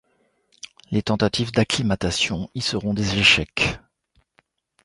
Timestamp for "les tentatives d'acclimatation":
0.89-2.49